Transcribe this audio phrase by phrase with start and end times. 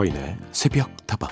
[0.00, 1.28] 서인의 새벽 다방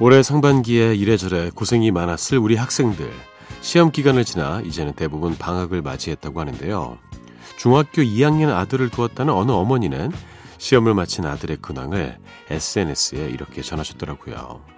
[0.00, 3.10] 올해 상반기에 이래저래 고생이 많았을 우리 학생들
[3.60, 6.98] 시험 기간을 지나 이제는 대부분 방학을 맞이했다고 하는데요.
[7.56, 10.10] 중학교 2학년 아들을 두었다는 어느 어머니는
[10.58, 12.18] 시험을 마친 아들의 근황을
[12.50, 14.72] SNS에 이렇게 전하셨더라고요.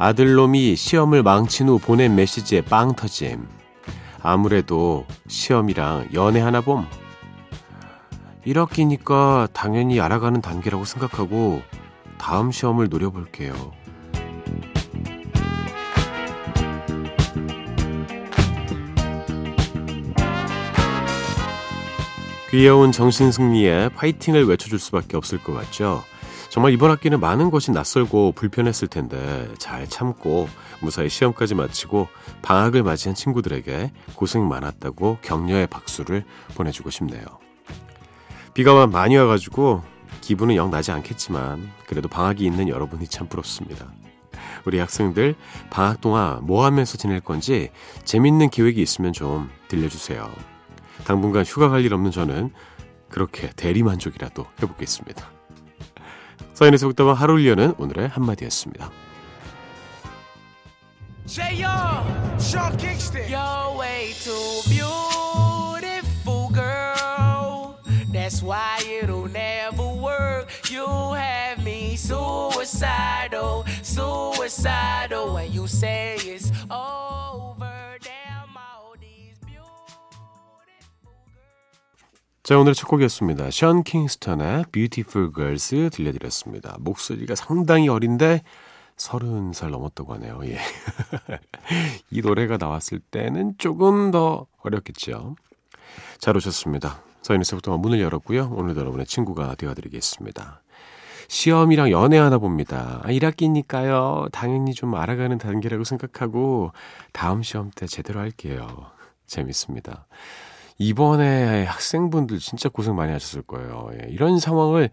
[0.00, 3.59] 아들놈이 시험을 망친 후 보낸 메시지에 빵 터짐.
[4.22, 6.86] 아무래도 시험이랑 연애 하나 봄.
[8.46, 11.62] 1학기니까 당연히 알아가는 단계라고 생각하고
[12.18, 13.72] 다음 시험을 노려볼게요.
[22.50, 26.02] 귀여운 정신승리에 파이팅을 외쳐줄 수밖에 없을 것 같죠.
[26.50, 30.48] 정말 이번 학기는 많은 것이 낯설고 불편했을 텐데 잘 참고
[30.80, 32.08] 무사히 시험까지 마치고
[32.42, 36.24] 방학을 맞이한 친구들에게 고생 많았다고 격려의 박수를
[36.56, 37.24] 보내주고 싶네요.
[38.52, 39.82] 비가 많이 와가지고
[40.22, 43.86] 기분은 영 나지 않겠지만 그래도 방학이 있는 여러분이 참 부럽습니다.
[44.66, 45.36] 우리 학생들
[45.70, 47.70] 방학 동안 뭐 하면서 지낼 건지
[48.04, 50.28] 재밌는 계획이 있으면 좀 들려주세요.
[51.04, 52.52] 당분간 휴가 갈 일 없는 저는
[53.08, 55.39] 그렇게 대리만족이라도 해보겠습니다.
[56.54, 58.90] 사인에서 북다방 하루를 여는 오늘의 한마디였습니다.
[82.50, 83.52] 자, 오늘 첫 곡이었습니다.
[83.52, 86.78] 션 킹스턴의 Beautiful Girls 들려드렸습니다.
[86.80, 88.42] 목소리가 상당히 어린데
[88.96, 90.40] 서른 살 넘었다고 하네요.
[90.46, 90.58] 예.
[92.10, 95.36] 이 노래가 나왔을 때는 조금 더 어렸겠죠.
[96.18, 97.04] 잘 오셨습니다.
[97.22, 98.50] 서인에서부터 문을 열었고요.
[98.52, 100.60] 오늘도 여러분의 친구가 되어드리겠습니다.
[101.28, 103.00] 시험이랑 연애하나 봅니다.
[103.04, 104.28] 아, 1학기니까요.
[104.32, 106.72] 당연히 좀 알아가는 단계라고 생각하고
[107.12, 108.90] 다음 시험 때 제대로 할게요.
[109.28, 110.08] 재밌습니다.
[110.80, 113.90] 이번에 학생분들 진짜 고생 많이 하셨을 거예요.
[113.92, 114.88] 예, 이런 상황을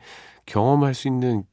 [0.45, 1.45] 경험할 수 있는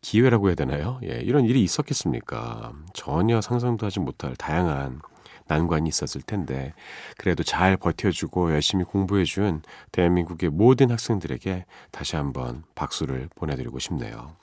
[0.00, 0.98] 기회라고 해야 되나요?
[1.04, 2.72] 예, 이런 일이 있었겠습니까?
[2.94, 5.02] 전혀 상상도 하지 못할 다양한
[5.46, 6.72] 난관이 있었을 텐데,
[7.18, 9.60] 그래도 잘 버텨주고 열심히 공부해준
[9.92, 14.36] 대한민국의 모든 학생들에게 다시 한번 박수를 보내드리고 싶네요.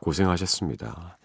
[0.00, 1.16] 고생하셨습니다.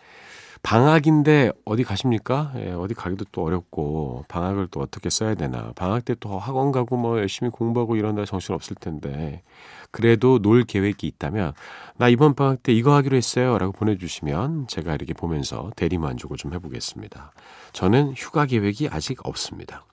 [0.61, 2.51] 방학인데 어디 가십니까?
[2.57, 5.71] 예, 어디 가기도 또 어렵고 방학을 또 어떻게 써야 되나?
[5.75, 9.41] 방학 때 또 학원 가고 뭐 열심히 공부하고 이런다 정신 없을 텐데
[9.91, 11.53] 그래도 놀 계획이 있다면
[11.97, 17.31] 나 이번 방학 때 이거 하기로 했어요라고 보내주시면 제가 이렇게 보면서 대리 만족을 좀 해보겠습니다.
[17.73, 19.85] 저는 휴가 계획이 아직 없습니다.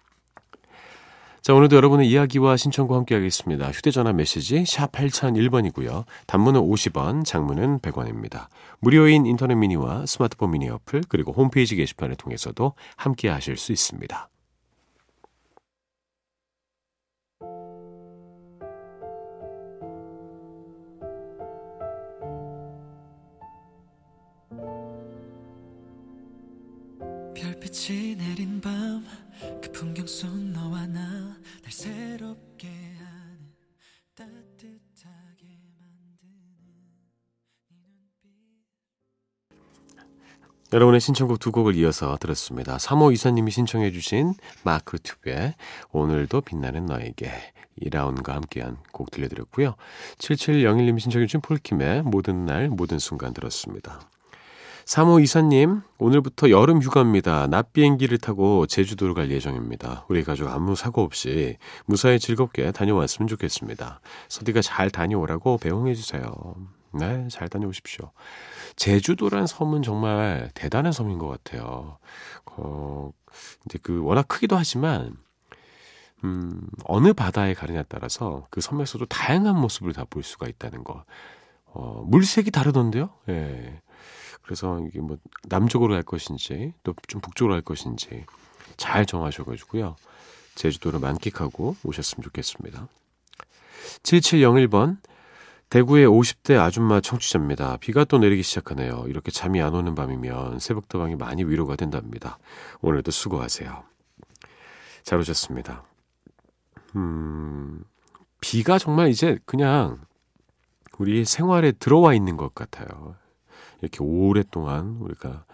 [1.46, 3.70] 자, 오늘도 여러분의 이야기와 신청과 함께 하겠습니다.
[3.70, 6.04] 휴대전화 메시지 샵 8001번이고요.
[6.26, 8.48] 단문은 50원, 장문은 100원입니다.
[8.80, 14.28] 무료인 인터넷 미니와 스마트폰 미니 어플, 그리고 홈페이지 게시판을 통해서도 함께 하실 수 있습니다.
[27.60, 29.04] 별빛이 내린 밤
[29.60, 31.00] 그 풍경 속 너와 나
[31.62, 33.52] 날 새롭게 하는
[34.14, 36.46] 따뜻하게 만드는
[40.72, 42.76] 여러분의 신청곡 두 곡을 이어서 들었습니다.
[42.78, 44.34] 3호 이사님이 신청해 주신
[44.64, 45.54] 마크 튜브의
[45.92, 47.30] 오늘도 빛나는 너에게
[47.76, 49.74] 이라운과 함께한 곡 들려드렸고요.
[50.18, 54.00] 7701님이 신청해 주신 폴킴의 모든 날 모든 순간 들었습니다.
[54.86, 57.48] 3호 이사님, 오늘부터 여름 휴가입니다.
[57.48, 60.04] 낮 비행기를 타고 제주도로 갈 예정입니다.
[60.08, 64.00] 우리 가족 아무 사고 없이 무사히 즐겁게 다녀왔으면 좋겠습니다.
[64.28, 66.32] 서디가 잘 다녀오라고 배웅해 주세요.
[66.92, 68.12] 네, 잘 다녀오십시오.
[68.76, 71.98] 제주도란 섬은 정말 대단한 섬인 것 같아요.
[72.52, 73.10] 어,
[73.64, 75.16] 이제 그 워낙 크기도 하지만,
[76.22, 81.04] 음, 어느 바다에 가느냐에 따라서 그 섬에서도 다양한 모습을 다 볼 수가 있다는 거.
[81.66, 83.10] 어, 물색이 다르던데요?
[83.28, 83.82] 예.
[84.42, 85.18] 그래서 이게 뭐
[85.48, 88.24] 남쪽으로 갈 것인지 또 좀 북쪽으로 갈 것인지
[88.76, 89.96] 잘 정하셔가지고요.
[90.54, 92.88] 제주도를 만끽하고 오셨으면 좋겠습니다.
[94.02, 94.98] 7701번
[95.68, 97.76] 대구의 50대 아줌마 청취자입니다.
[97.78, 99.06] 비가 또 내리기 시작하네요.
[99.08, 102.38] 이렇게 잠이 안 오는 밤이면 새벽다방이 많이 위로가 된답니다.
[102.82, 103.82] 오늘도 수고하세요.
[105.02, 105.84] 잘 오셨습니다.
[106.94, 107.82] 음,
[108.40, 110.00] 비가 정말 이제 그냥
[110.98, 113.16] 우리 생활에 들어와 있는 것 같아요.
[113.80, 115.44] 이렇게 오랫동안 우리가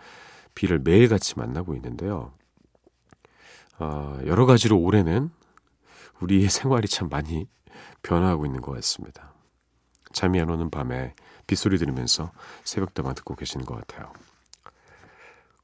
[0.54, 2.32] 비를 매일같이 만나고 있는데요.
[3.78, 5.30] 어, 여러 가지로 올해는
[6.20, 7.48] 우리의 생활이 참 많이
[8.02, 9.32] 변화하고 있는 것 같습니다.
[10.12, 11.14] 잠이 안 오는 밤에
[11.46, 12.30] 빗소리 들으면서
[12.64, 14.12] 새벽다방 듣고 계시는 것 같아요.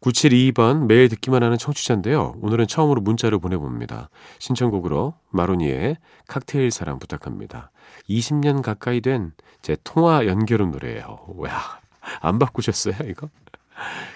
[0.01, 2.37] 9722번 매일 듣기만 하는 청취자인데요.
[2.41, 4.11] 오늘은 처음으로 문자를 보내봅니다.
[4.39, 5.97] 신청곡으로 마로니의
[6.29, 7.71] 칵테일 사랑 부탁합니다.
[8.09, 9.33] 20년 가까이 된
[9.63, 11.27] 제 통화 연결음 노래예요.
[11.37, 11.81] 와,
[12.21, 13.29] 안 바꾸셨어요, 이거?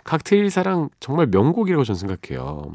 [0.05, 2.73] 칵테일 사랑 정말 명곡이라고 저는 생각해요.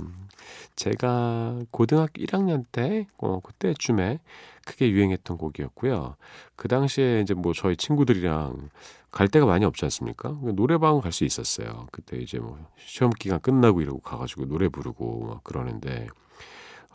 [0.75, 4.19] 제가 고등학교 1학년 때, 어, 그때쯤에
[4.65, 6.15] 크게 유행했던 곡이었고요.
[6.55, 8.69] 그 당시에 이제 뭐 저희 친구들이랑
[9.11, 10.37] 갈 데가 많이 없지 않습니까?
[10.55, 11.87] 노래방 갈 수 있었어요.
[11.91, 16.07] 그때 이제 뭐 시험 기간 끝나고 이러고 가가지고 노래 부르고 막 그러는데,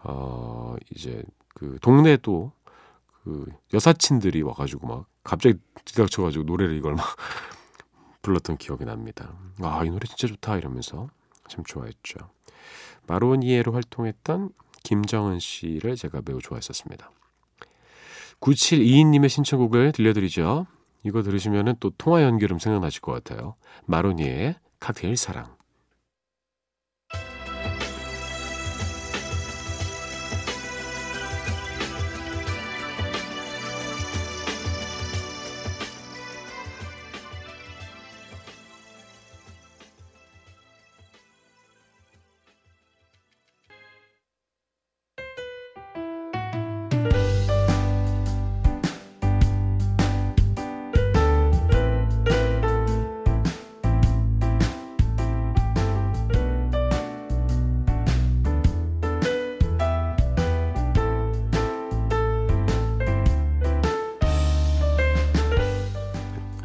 [0.05, 1.23] 어, 이제
[1.55, 2.53] 그 동네도
[3.25, 7.05] 그 여사친들이 와가지고 막 갑자기 뒤닥쳐가지고 노래를 이걸 막
[8.23, 9.35] 불렀던 기억이 납니다.
[9.61, 11.09] 아, 이 노래 진짜 좋다 이러면서
[11.49, 12.19] 참 좋아했죠.
[13.07, 14.51] 마로니에로 활동했던
[14.83, 17.11] 김정은 씨를 제가 매우 좋아했었습니다.
[18.41, 20.67] 9722님의 신청곡을 들려드리죠.
[21.05, 23.57] 이거 들으시면 또 통화 연결음 생각나실 것 같아요.
[23.87, 25.55] 마로니에의 칵테일 사랑.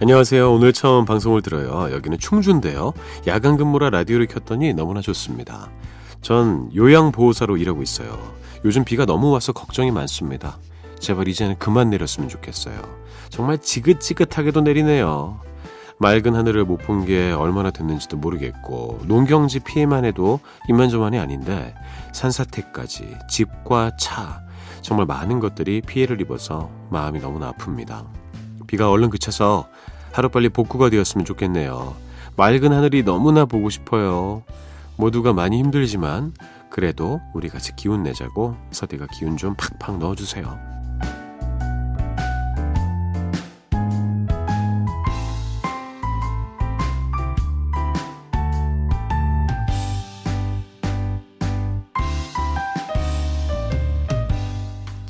[0.07, 0.53] 안녕하세요.
[0.53, 1.93] 오늘 처음 방송을 들어요.
[1.93, 2.93] 여기는 충주인데요.
[3.27, 5.69] 야간 근무라 라디오를 켰더니 너무나 좋습니다.
[6.21, 8.17] 전 요양보호사로 일하고 있어요.
[8.63, 10.59] 요즘 비가 너무 와서 걱정이 많습니다.
[10.97, 12.79] 제발 이제는 그만 내렸으면 좋겠어요.
[13.27, 15.41] 정말 지긋지긋하게도 내리네요.
[15.99, 20.39] 맑은 하늘을 못 본 게 얼마나 됐는지도 모르겠고 농경지 피해만 해도
[20.69, 21.75] 이만저만이 아닌데
[22.13, 24.39] 산사태까지 집과 차
[24.81, 28.05] 정말 많은 것들이 피해를 입어서 마음이 너무나 아픕니다.
[28.67, 29.67] 비가 얼른 그쳐서
[30.11, 31.95] 하루빨리 복구가 되었으면 좋겠네요.
[32.35, 34.43] 맑은 하늘이 너무나 보고 싶어요.
[34.95, 36.33] 모두가 많이 힘들지만
[36.69, 40.66] 그래도 우리 같이 기운 내자고 서디가 기운 좀 팍팍 넣어주세요.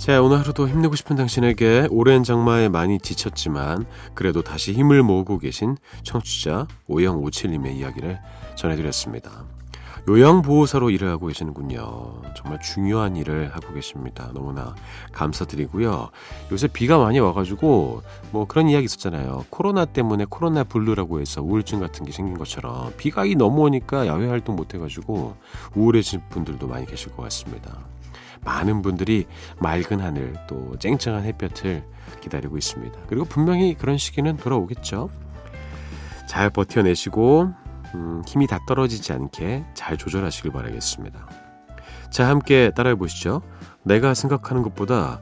[0.07, 5.75] 자, 오늘 하루도 힘내고 싶은 당신에게 오랜 장마에 많이 지쳤지만 그래도 다시 힘을 모으고 계신
[6.04, 8.18] 청취자 오영오칠님의 이야기를
[8.56, 9.44] 전해드렸습니다.
[10.07, 12.21] 요양보호사로 일을 하고 계시는군요.
[12.38, 14.31] 정말 중요한 일을 하고 계십니다.
[14.33, 14.75] 너무나
[15.12, 16.10] 감사드리고요.
[16.53, 18.01] 요새 비가 많이 와가지고
[18.31, 19.48] 뭐 그런 이야기 있었잖아요.
[19.50, 24.27] 코로나 때문에 코로나 블루라고 해서 우울증 같은 게 생긴 것처럼 비가 이 너무 오니까 야외
[24.27, 25.36] 활동 못 해가지고
[25.75, 27.77] 우울해진 분들도 많이 계실 것 같습니다.
[28.48, 29.26] 많은 분들이
[29.60, 31.84] 맑은 하늘 또 쨍쨍한 햇볕을
[32.22, 32.98] 기다리고 있습니다.
[33.08, 35.10] 그리고 분명히 그런 시기는 돌아오겠죠.
[36.30, 37.54] 잘 버텨내시고
[37.96, 41.27] 음, 힘이 다 떨어지지 않게 잘 조절하시길 바라겠습니다.
[42.10, 43.42] 자, 함께 따라해 보시죠.
[43.84, 45.20] 내가 생각하는 것보다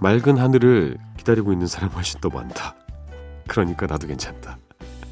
[0.00, 2.74] 맑은 하늘을 기다리고 있는 사람 훨씬 더 많다.
[3.46, 4.58] 그러니까 나도 괜찮다.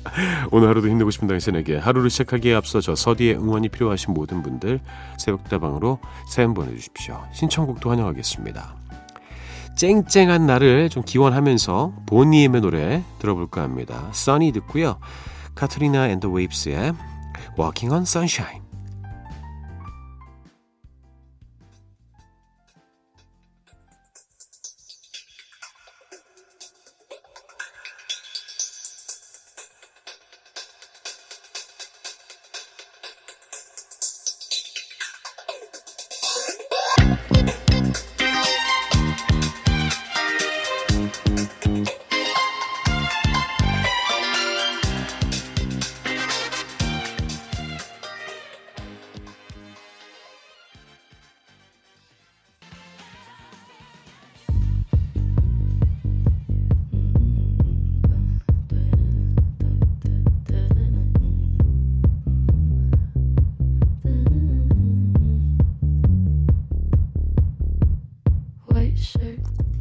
[0.51, 4.81] 오늘 하루도 힘내고 싶은 당신에게 하루를 시작하기에 앞서 저 서디의 응원이 필요하신 모든 분들
[5.19, 7.23] 새벽다방으로 사연 보내주십시오.
[7.33, 8.75] 신청곡도 환영하겠습니다.
[9.77, 14.09] 쨍쨍한 날을 좀 기원하면서 보니엠의 노래 들어볼까 합니다.
[14.13, 14.99] 써니 듣고요.
[15.55, 16.93] 카트리나 앤더 웨이브스의
[17.59, 18.62] Walking on Sunshine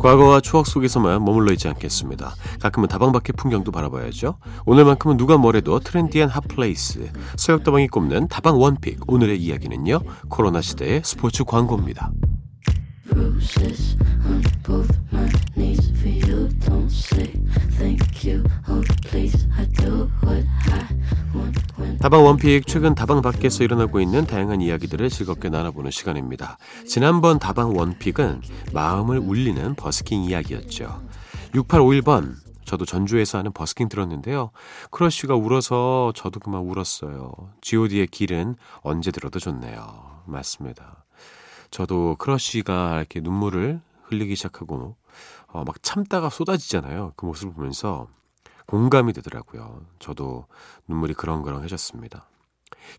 [0.02, 2.34] 과거와 추억 속에서만 머물러 있지 않겠습니다.
[2.60, 4.36] 가끔은 다방 밖의 풍경도 바라봐야죠.
[4.66, 9.00] 오늘만큼은 누가 뭐래도 trendy한 hot place, 새벽다방이 꼽는 다방 one pick.
[9.08, 10.00] 오늘의 이야기는요.
[10.28, 12.10] 코로나 시대의 스포츠 광고입니다.
[22.02, 26.58] 다방 one pick 최근 다방 밖에서 일어나고 있는 다양한 이야기들을 즐겁게 나눠보는 시간입니다.
[26.88, 28.42] 지난번 다방 원픽은
[28.74, 31.00] 마음을 울리는 버스킹 이야기였죠.
[31.54, 32.34] 6851번
[32.66, 34.50] 저도 전주에서 하는 버스킹 들었는데요.
[34.90, 37.34] 크러쉬가 울어서 저도 그만 울었어요.
[37.62, 40.24] god의 길은 언제 들어도 좋네요.
[40.26, 41.06] 맞습니다.
[41.70, 44.96] 저도 크러쉬가 이렇게 눈물을 흘리기 시작하고
[45.50, 47.14] 어, 막 참다가 쏟아지잖아요.
[47.16, 48.08] 그 모습을 보면서
[48.72, 49.82] 공감이 되더라고요.
[50.00, 50.46] 저도
[50.88, 52.26] 눈물이 그렁그렁해졌습니다.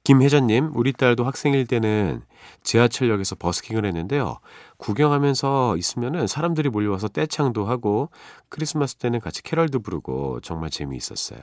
[0.04, 2.22] 김혜자님, 우리 딸도 학생일 때는
[2.62, 4.38] 지하철역에서 버스킹을 했는데요.
[4.76, 8.10] 구경하면서 있으면은 사람들이 몰려와서 떼창도 하고
[8.50, 11.40] 크리스마스 때는 같이 캐럴도 부르고 정말 재미있었어요.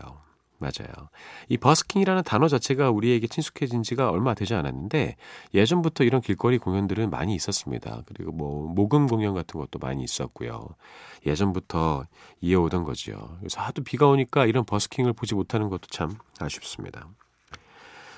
[0.59, 1.09] 맞아요.
[1.47, 5.15] 이 버스킹이라는 단어 자체가 우리에게 친숙해진 지가 얼마 되지 않았는데
[5.53, 8.03] 예전부터 이런 길거리 공연들은 많이 있었습니다.
[8.05, 10.67] 그리고 뭐 모금 공연 같은 것도 많이 있었고요.
[11.25, 12.05] 예전부터
[12.41, 13.37] 이어오던 거죠.
[13.39, 17.07] 그래서 하도 비가 오니까 이런 버스킹을 보지 못하는 것도 참 아쉽습니다.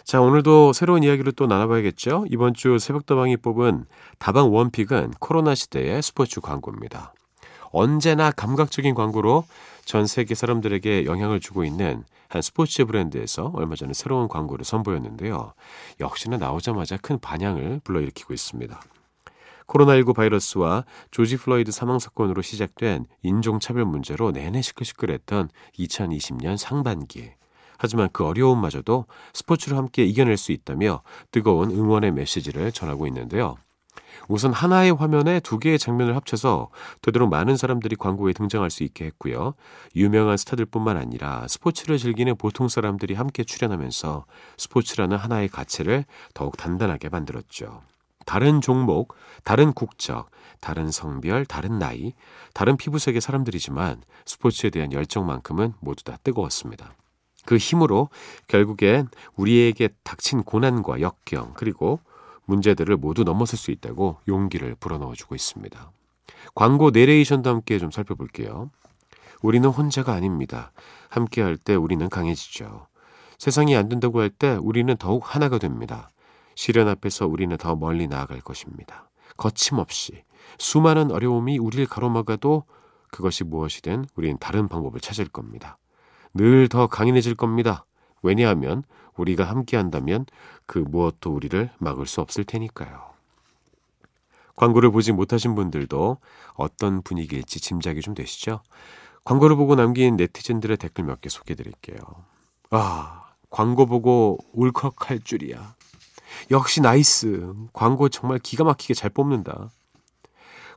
[0.04, 2.26] 자, 오늘도 새로운 이야기를 또 나눠봐야겠죠?
[2.30, 3.86] 이번 주 새벽다방이 뽑은
[4.18, 7.14] 다방 one pick은 코로나 시대의 스포츠 광고입니다.
[7.72, 9.46] 언제나 감각적인 광고로
[9.86, 15.54] 전 세계 사람들에게 영향을 주고 있는 한 스포츠 브랜드에서 얼마 전에 새로운 광고를 선보였는데요.
[16.00, 18.80] 역시나 나오자마자 큰 반향을 불러일으키고 있습니다.
[19.68, 27.32] 코로나19 바이러스와 조지 플로이드 사망 사건으로 시작된 인종차별 문제로 내내 시끌시끌했던 2020년 상반기.
[27.78, 31.02] 하지만 그 어려움마저도 스포츠로 함께 이겨낼 수 있다며
[31.32, 33.58] 뜨거운 응원의 메시지를 전하고 있는데요.
[34.28, 36.70] 우선 하나의 화면에 두 개의 장면을 합쳐서
[37.02, 39.54] 되도록 많은 사람들이 광고에 등장할 수 있게 했고요.
[39.96, 44.26] 유명한 스타들뿐만 아니라 스포츠를 즐기는 보통 사람들이 함께 출연하면서
[44.58, 47.82] 스포츠라는 하나의 가치를 더욱 단단하게 만들었죠.
[48.26, 52.14] 다른 종목, 다른 국적, 다른 성별, 다른 나이,
[52.54, 56.94] 다른 피부색의 사람들이지만 스포츠에 대한 열정만큼은 모두 다 뜨거웠습니다.
[57.46, 58.10] 그 힘으로
[58.48, 62.00] 결국엔 우리에게 닥친 고난과 역경, 그리고
[62.46, 65.92] 문제들을 모두 넘어설 수 있다고 용기를 불어넣어 주고 있습니다.
[66.56, 68.70] 광고 내레이션도 함께 좀 살펴볼게요.
[69.42, 70.72] 우리는 혼자가 아닙니다.
[71.10, 72.88] 함께 할 때 우리는 강해지죠.
[73.38, 76.10] 세상이 안 된다고 할 때 우리는 더욱 하나가 됩니다.
[76.56, 79.10] 시련 앞에서 우리는 더 멀리 나아갈 것입니다.
[79.38, 80.24] 거침없이
[80.60, 82.66] 수많은 어려움이 우리를 가로막아도
[83.10, 85.78] 그것이 무엇이든 우리는 다른 방법을 찾을 겁니다.
[86.34, 87.86] 늘 더 강인해질 겁니다.
[88.22, 88.84] 왜냐하면
[89.16, 90.26] 우리가 함께 한다면
[90.66, 93.12] 그 무엇도 우리를 막을 수 없을 테니까요.
[94.56, 96.18] 광고를 보지 못하신 분들도
[96.54, 98.62] 어떤 분위기일지 짐작이 좀 되시죠?
[99.24, 101.98] 광고를 보고 남긴 네티즌들의 댓글 몇 개 소개해 드릴게요.
[102.70, 105.76] 아, 광고 보고 울컥할 줄이야.
[106.52, 107.54] 역시 nice.
[107.74, 109.70] 광고 정말 기가 막히게 잘 뽑는다.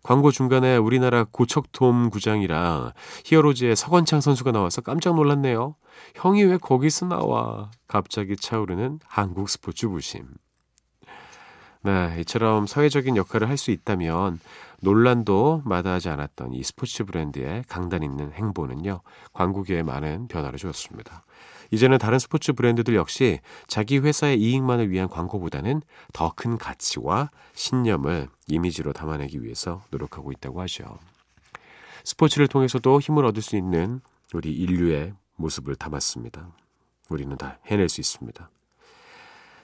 [0.05, 2.93] 광고 중간에 우리나라 고척돔 구장이랑
[3.25, 5.77] 히어로즈의 서건창 선수가 나와서 깜짝 놀랐네요.
[6.17, 7.71] 형이 왜 거기서 나와?
[7.89, 10.27] 갑자기 차오르는 한국 스포츠 부심.
[11.83, 14.41] 네, 이처럼 사회적인 역할을 할 수 있다면
[14.83, 19.01] 논란도 마다하지 않았던 이 스포츠 브랜드의 강단 있는 행보는요,
[19.33, 21.25] 광고계에 많은 변화를 주었습니다.
[21.75, 28.93] 이제는 다른 스포츠 브랜드들 역시 자기 회사의 이익만을 위한 광고보다는 더 큰 가치와 신념을 이미지로
[28.93, 30.99] 담아내기 위해서 노력하고 있다고 하죠.
[32.05, 34.01] 스포츠를 통해서도 힘을 얻을 수 있는
[34.35, 36.49] 우리 인류의 모습을 담았습니다.
[37.09, 38.51] 우리는 다 해낼 수 있습니다.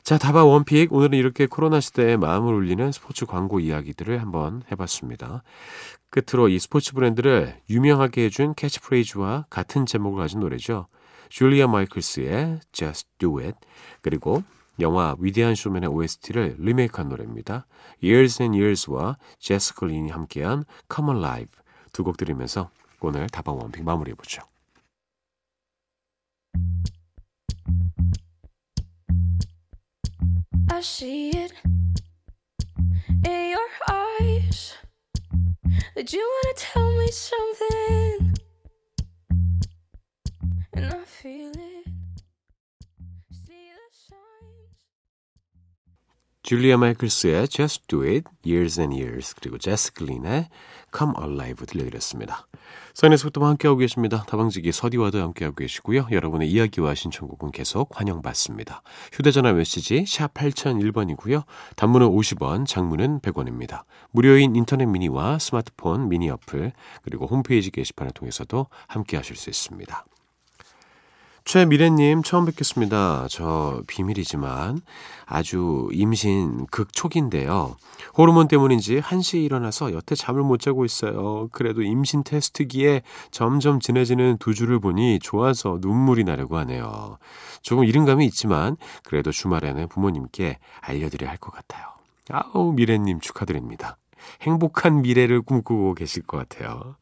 [0.02, 0.92] 자, 다방 one pick.
[0.92, 5.42] 오늘은 이렇게 코로나 시대에 마음을 울리는 스포츠 광고 이야기들을 한번 해봤습니다.
[6.10, 10.86] 끝으로 이 스포츠 브랜드를 유명하게 해준 캐치프레이즈와 같은 제목을 가진 노래죠.
[11.30, 13.56] 줄리아 마이클스의 Just Do It
[14.02, 14.42] 그리고
[14.80, 17.66] 영화 위대한 쇼맨의 OST를 리메이크한 노래입니다.
[18.02, 21.52] Years and Years와 제스 클린이 함께한 Come Alive
[21.92, 22.70] 두 곡 들으면서
[23.00, 24.42] 오늘 다방 원픽 마무리해보죠.
[30.72, 31.52] I see it
[33.26, 34.74] in your eyes
[35.94, 38.29] that you wanna tell me something
[46.42, 50.48] 줄리아 마이클스의 Just Do It, Years and Years, 그리고 제스 클린의
[50.96, 52.48] Come Alive 들려드렸습니다.
[52.94, 54.24] 선에서부터 함께하고 계십니다.
[54.26, 56.08] 다방지기 서디와도 함께하고 계시고요.
[56.10, 58.82] 여러분의 이야기와 신청곡은 계속 환영받습니다.
[59.12, 61.44] 휴대전화 메시지 샵 8001번이고요.
[61.76, 63.84] 단문은 50원, 장문은 100원입니다.
[64.10, 66.72] 무료인 인터넷 미니와 스마트폰 미니 어플,
[67.02, 70.06] 그리고 홈페이지 게시판을 통해서도 함께하실 수 있습니다.
[71.52, 73.26] 최미래님 처음 뵙겠습니다.
[73.28, 74.82] 저 비밀이지만
[75.26, 77.74] 아주 임신 극초기인데요.
[78.16, 81.48] 호르몬 때문인지 1시에 일어나서 여태 잠을 못 자고 있어요.
[81.50, 83.02] 그래도 임신 테스트기에
[83.32, 87.18] 점점 진해지는 두 줄을 보니 좋아서 눈물이 나려고 하네요.
[87.62, 91.84] 조금 이른 감이 있지만 그래도 주말에는 부모님께 알려드려야 할 것 같아요.
[92.28, 93.96] 아우 미래님 축하드립니다.
[94.42, 96.96] 행복한 미래를 꿈꾸고 계실 것 같아요.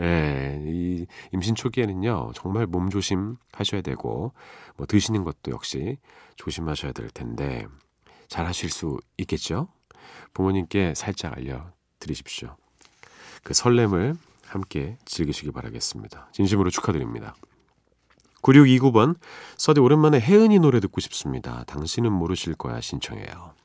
[0.00, 4.32] 예, 이 임신 초기에는요, 정말 몸 조심 하셔야 되고,
[4.76, 5.98] 뭐 드시는 것도 역시
[6.36, 7.66] 조심하셔야 될 텐데,
[8.28, 9.68] 잘 하실 수 있겠죠?
[10.34, 12.56] 부모님께 살짝 알려드리십시오.
[13.42, 14.14] 그 설렘을
[14.46, 16.28] 함께 즐기시기 바라겠습니다.
[16.32, 17.34] 진심으로 축하드립니다.
[18.42, 19.16] 9629번,
[19.56, 21.64] 서디 오랜만에 혜은이 노래 듣고 싶습니다.
[21.64, 23.59] 당신은 모르실 거야 신청해요.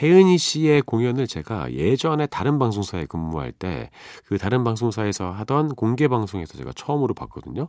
[0.00, 3.90] 혜은이 씨의 공연을 제가 예전에 다른 방송사에 근무할 때
[4.26, 7.68] 그 다른 방송사에서 하던 공개 방송에서 제가 처음으로 봤거든요.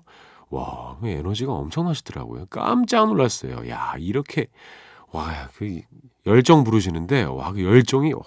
[0.49, 2.47] 와, 그 에너지가 엄청나시더라고요.
[2.49, 3.69] 깜짝 놀랐어요.
[3.69, 4.47] 야, 이렇게
[5.11, 5.81] 와, 그
[6.25, 8.23] 열정 부르시는데 와, 그 열정이 오,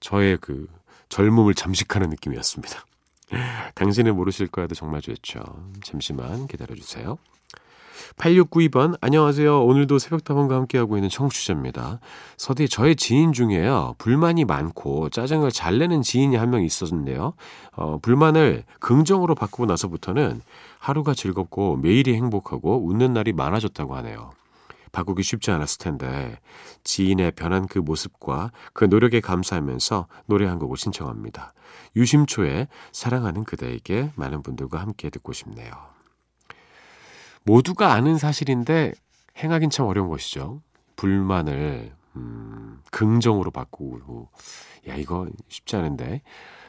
[0.00, 0.68] 저의 그
[1.08, 2.86] 젊음을 잠식하는 느낌이었습니다.
[3.74, 5.42] 당신은 모르실 거야도 정말 좋죠.
[5.82, 7.18] 잠시만 기다려 주세요.
[8.16, 9.64] 8692번, 안녕하세요.
[9.64, 12.00] 오늘도 새벽다방과 함께하고 있는 청취자입니다.
[12.36, 13.94] 서디, 저의 지인 중에요.
[13.98, 17.32] 불만이 많고 짜증을 잘 내는 지인이 한 명 있었는데요.
[17.74, 20.42] 어, 불만을 긍정으로 바꾸고 나서부터는
[20.78, 24.32] 하루가 즐겁고 매일이 행복하고 웃는 날이 많아졌다고 하네요.
[24.92, 26.38] 바꾸기 쉽지 않았을 텐데
[26.84, 31.54] 지인의 변한 그 모습과 그 노력에 감사하면서 노래 한 곡을 신청합니다.
[31.96, 35.91] 유심초에 사랑하는 그대에게 많은 분들과 함께 듣고 싶네요.
[37.44, 38.92] 모두가 아는 사실인데
[39.38, 40.60] 행하긴 참 어려운 것이죠.
[40.96, 44.28] 불만을 음, 긍정으로 바꾸고
[44.88, 46.22] 야 이거 쉽지 않은데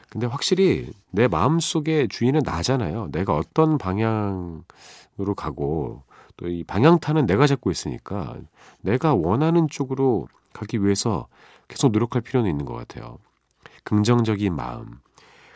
[0.08, 3.08] 근데 확실히 내 마음속에 주인은 나잖아요.
[3.12, 6.02] 내가 어떤 방향으로 가고
[6.36, 8.36] 또 이 방향타는 내가 잡고 있으니까
[8.80, 11.28] 내가 원하는 쪽으로 가기 위해서
[11.68, 13.18] 계속 노력할 필요는 있는 것 같아요.
[13.84, 15.00] 긍정적인 마음,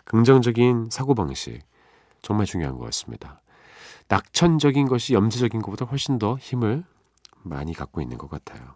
[0.04, 1.62] 긍정적인 사고방식
[2.22, 3.40] 정말 중요한 것 같습니다.
[4.08, 6.84] 낙천적인 것이 염세적인 것보다 훨씬 더 힘을
[7.42, 8.74] 많이 갖고 있는 것 같아요.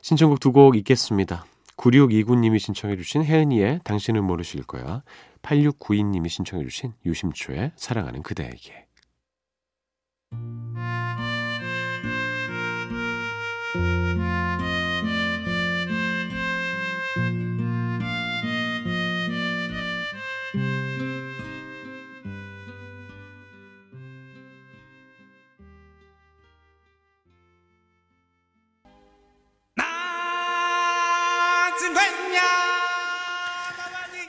[0.00, 1.44] 신청곡 두 곡 있겠습니다.
[1.76, 5.02] 9629님이 신청해 주신 혜은이의 당신은 모르실 거야.
[5.42, 8.86] 8692님이 신청해 주신 유심초의 사랑하는 그대에게.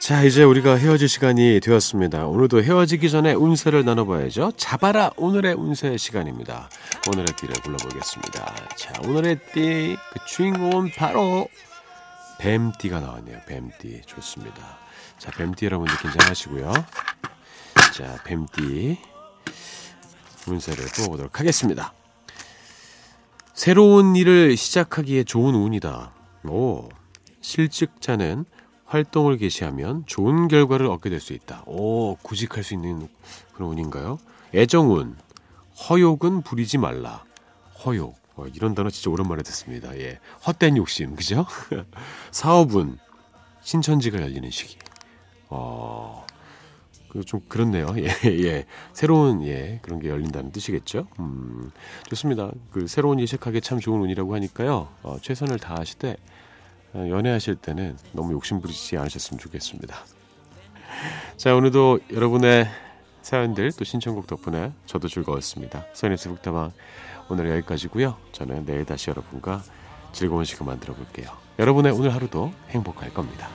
[0.05, 2.27] 자, 이제 우리가 헤어질 시간이 되었습니다.
[2.27, 4.51] 오늘도 헤어지기 전에 운세를 나눠봐야죠.
[4.55, 6.69] 잡아라 오늘의 운세 시간입니다.
[7.07, 8.55] 오늘의 띠를 불러보겠습니다.
[8.75, 11.47] 자, 오늘의 띠, 그 주인공은 바로
[12.37, 13.39] 뱀띠가 나왔네요.
[13.47, 14.03] 뱀띠.
[14.05, 14.77] 좋습니다.
[15.17, 16.71] 자, 뱀띠 여러분들 긴장하시고요.
[17.95, 18.99] 자, 뱀띠
[20.47, 21.93] 운세를 뽑아보도록 하겠습니다.
[23.55, 26.13] 새로운 일을 시작하기에 좋은 운이다.
[26.43, 26.89] 오,
[27.41, 28.45] 실직자는
[28.95, 31.63] 활동을 개시하면 좋은 결과를 얻게 될 수 있다.
[31.65, 33.07] 오, 구직할 수 있는
[33.53, 34.17] 그런 운인가요?
[34.53, 35.15] 애정운,
[35.89, 37.23] 허욕은 부리지 말라.
[37.85, 38.15] 허욕.
[38.37, 39.97] 어, 이런 단어 진짜 오랜만에 듣습니다.
[39.97, 40.19] 예.
[40.47, 41.45] 헛된 욕심, 그죠?
[42.31, 42.97] 사업운,
[43.63, 44.77] 신천지가 열리는 시기.
[45.49, 46.25] 어,
[47.25, 47.93] 좀 그렇네요.
[47.97, 48.65] 예, 예.
[48.93, 51.07] 새로운, 예, 그런 게 열린다는 뜻이겠죠?
[51.19, 51.71] 음,
[52.09, 52.51] 좋습니다.
[52.71, 54.89] 그 새로운 일 시작하기 참 좋은 운이라고 하니까요.
[55.01, 56.15] 어, 최선을 다하시되, 어,
[56.95, 59.95] 연애하실 때는 너무 욕심 부리지 않으셨으면 좋겠습니다.
[61.37, 62.67] 자, 오늘도 여러분의
[63.21, 65.85] 사연들 또 신청곡 덕분에 저도 즐거웠습니다.
[65.93, 66.71] 선의스 북다방
[67.29, 68.15] 오늘 여기까지고요.
[68.31, 69.63] 저는 내일 다시 여러분과
[70.11, 71.29] 즐거운 시간 만들어 볼게요.
[71.59, 73.49] 여러분의 오늘 하루도 행복할 겁니다.